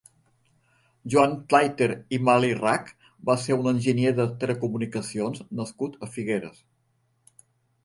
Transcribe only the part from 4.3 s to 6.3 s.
telecomunicacions nascut a